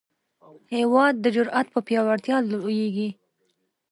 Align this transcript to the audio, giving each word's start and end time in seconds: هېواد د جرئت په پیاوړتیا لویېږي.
هېواد 0.75 1.13
د 1.19 1.25
جرئت 1.35 1.67
په 1.73 1.79
پیاوړتیا 1.87 2.37
لویېږي. 2.51 3.09